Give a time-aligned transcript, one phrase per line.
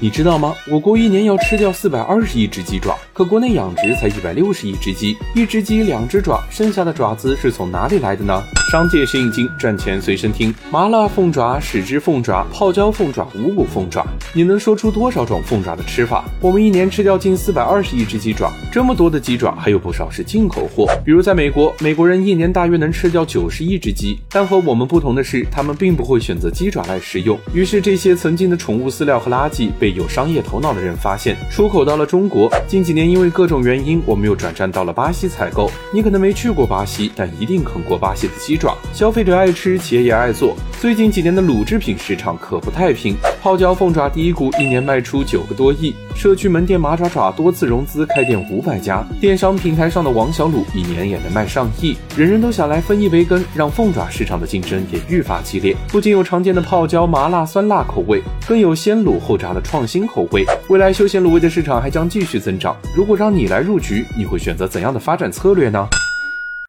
[0.00, 0.54] 你知道吗？
[0.70, 8.40] 我国一年要吃掉四百二十亿只鸡爪，可国内养殖才一百六十亿只鸡，一只鸡两只爪，剩下的爪子是从哪里来的呢？
[8.70, 10.54] 商界生意经，赚钱随身听。
[10.70, 16.24] 麻辣凤爪、豉汁凤爪、泡椒凤爪、五谷凤爪，你能说出多少种凤爪的吃法？
[16.40, 20.86] 我们一年吃掉近四百二十亿只鸡爪，这么多的鸡爪，还有不少是进口货。
[21.04, 27.36] 比如在美国，美国人一年大约能吃掉九十亿只鸡，但和我们不同的是，他们并不会选择鸡爪来食用。
[27.52, 32.50] 于是这些曾经的宠物饲料和垃圾被有商业头脑的人发现，出口到了中国。
[32.66, 35.70] 近几年因为各种原因，我们又转战到了巴西采购。
[35.92, 38.76] 你可能没去过巴西，但一定啃过巴西的鸡爪。
[38.92, 40.54] 消费者爱吃，企业也爱做。
[40.80, 51.96] 最近几年的卤制品市场可不太平，泡椒凤爪第一股一年卖出九个多亿，社区门店麻爪爪多次融资开店五百家，电商平台上的王小卤一年也能卖上亿。
[52.16, 55.74] 人人都想来分一杯羹，让凤爪市场的竞争也愈发激烈。
[55.88, 60.44] 不仅有常见的泡椒麻辣酸辣口味，更有鲜卤后炸的创新口味。
[60.68, 62.76] 未来休闲卤味的市场还将继续增长。
[62.94, 65.88] 如果让你来入局，你会选择怎样的发展策略呢？